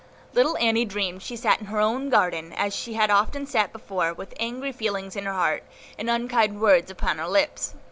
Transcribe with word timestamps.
Little 0.33 0.57
Annie 0.57 0.83
dreamed 0.85 1.21
she 1.21 1.35
sat 1.35 1.59
in 1.59 1.67
her 1.67 1.79
own 1.79 2.09
garden, 2.09 2.53
as 2.53 2.75
she 2.75 2.95
had 2.95 3.11
often 3.11 3.45
sat 3.45 3.71
before, 3.71 4.15
with 4.15 4.33
angry 4.39 4.71
feelings 4.71 5.15
in 5.15 5.25
her 5.25 5.33
heart, 5.33 5.61
and 5.95 6.09
unkind 6.09 6.59
words 6.59 6.89
upon 6.89 7.19
her 7.19 7.27
lips. 7.27 7.75